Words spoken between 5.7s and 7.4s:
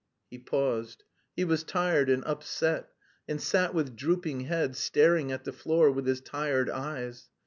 with his tired eyes.